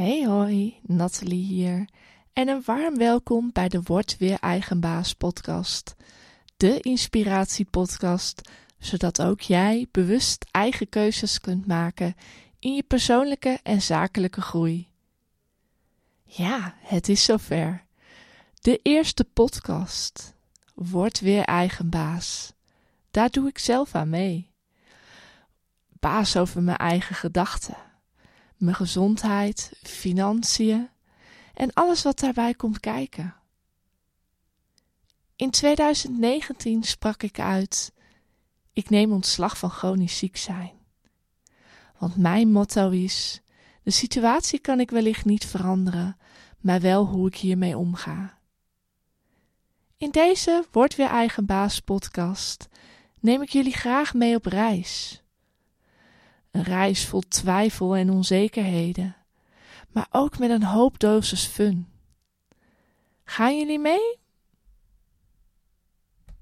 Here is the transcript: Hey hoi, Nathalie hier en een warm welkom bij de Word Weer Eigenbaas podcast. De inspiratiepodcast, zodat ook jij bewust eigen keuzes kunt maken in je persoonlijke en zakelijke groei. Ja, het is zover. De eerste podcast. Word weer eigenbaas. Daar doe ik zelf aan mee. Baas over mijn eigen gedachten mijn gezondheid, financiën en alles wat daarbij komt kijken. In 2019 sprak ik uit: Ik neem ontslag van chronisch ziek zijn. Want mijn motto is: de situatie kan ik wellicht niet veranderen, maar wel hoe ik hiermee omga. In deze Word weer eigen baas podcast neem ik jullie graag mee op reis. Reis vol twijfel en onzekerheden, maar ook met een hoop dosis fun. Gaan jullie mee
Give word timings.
Hey 0.00 0.26
hoi, 0.26 0.80
Nathalie 0.82 1.44
hier 1.44 1.88
en 2.32 2.48
een 2.48 2.62
warm 2.64 2.96
welkom 2.96 3.50
bij 3.52 3.68
de 3.68 3.82
Word 3.82 4.16
Weer 4.18 4.38
Eigenbaas 4.38 5.14
podcast. 5.14 5.94
De 6.56 6.80
inspiratiepodcast, 6.80 8.50
zodat 8.78 9.22
ook 9.22 9.40
jij 9.40 9.86
bewust 9.90 10.46
eigen 10.50 10.88
keuzes 10.88 11.40
kunt 11.40 11.66
maken 11.66 12.14
in 12.58 12.74
je 12.74 12.82
persoonlijke 12.82 13.58
en 13.62 13.82
zakelijke 13.82 14.40
groei. 14.40 14.88
Ja, 16.24 16.74
het 16.78 17.08
is 17.08 17.24
zover. 17.24 17.84
De 18.60 18.80
eerste 18.82 19.24
podcast. 19.24 20.34
Word 20.74 21.20
weer 21.20 21.44
eigenbaas. 21.44 22.52
Daar 23.10 23.30
doe 23.30 23.48
ik 23.48 23.58
zelf 23.58 23.94
aan 23.94 24.08
mee. 24.10 24.50
Baas 25.88 26.36
over 26.36 26.62
mijn 26.62 26.76
eigen 26.76 27.14
gedachten 27.14 27.88
mijn 28.60 28.76
gezondheid, 28.76 29.72
financiën 29.82 30.88
en 31.54 31.72
alles 31.72 32.02
wat 32.02 32.18
daarbij 32.18 32.54
komt 32.54 32.80
kijken. 32.80 33.34
In 35.36 35.50
2019 35.50 36.82
sprak 36.82 37.22
ik 37.22 37.40
uit: 37.40 37.92
Ik 38.72 38.90
neem 38.90 39.12
ontslag 39.12 39.58
van 39.58 39.70
chronisch 39.70 40.18
ziek 40.18 40.36
zijn. 40.36 40.72
Want 41.98 42.16
mijn 42.16 42.52
motto 42.52 42.90
is: 42.90 43.40
de 43.82 43.90
situatie 43.90 44.58
kan 44.58 44.80
ik 44.80 44.90
wellicht 44.90 45.24
niet 45.24 45.46
veranderen, 45.46 46.16
maar 46.58 46.80
wel 46.80 47.06
hoe 47.06 47.26
ik 47.26 47.36
hiermee 47.36 47.78
omga. 47.78 48.38
In 49.96 50.10
deze 50.10 50.64
Word 50.70 50.96
weer 50.96 51.08
eigen 51.08 51.46
baas 51.46 51.80
podcast 51.80 52.68
neem 53.20 53.42
ik 53.42 53.48
jullie 53.48 53.74
graag 53.74 54.14
mee 54.14 54.34
op 54.34 54.46
reis. 54.46 55.22
Reis 56.62 57.06
vol 57.06 57.20
twijfel 57.20 57.96
en 57.96 58.10
onzekerheden, 58.10 59.16
maar 59.88 60.06
ook 60.10 60.38
met 60.38 60.50
een 60.50 60.62
hoop 60.62 60.98
dosis 60.98 61.44
fun. 61.44 61.88
Gaan 63.24 63.58
jullie 63.58 63.78
mee 63.78 64.19